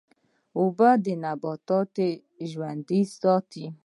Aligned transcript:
اوبه 0.59 0.89
نباتات 1.23 1.95
ژوندی 2.51 3.01
ساتي. 3.19 3.65